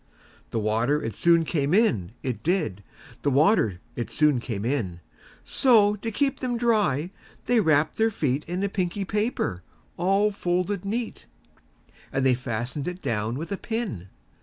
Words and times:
The 0.49 0.57
water 0.57 0.99
it 1.03 1.13
soon 1.13 1.45
came 1.45 1.75
in, 1.75 2.13
it 2.23 2.41
did; 2.41 2.83
The 3.21 3.29
water 3.29 3.79
it 3.95 4.09
soon 4.09 4.39
came 4.39 4.65
in:So, 4.65 5.93
to 5.97 6.11
keep 6.11 6.39
them 6.39 6.57
dry, 6.57 7.11
they 7.45 7.59
wrapp'd 7.61 7.99
their 7.99 8.09
feetIn 8.09 8.63
a 8.63 8.69
pinky 8.69 9.05
paper 9.05 9.61
all 9.97 10.31
folded 10.31 10.85
neat:And 10.85 12.25
they 12.25 12.33
fasten'd 12.33 12.87
it 12.87 13.03
down 13.03 13.37
with 13.37 13.51
a 13.51 13.57
pin. 13.57 14.07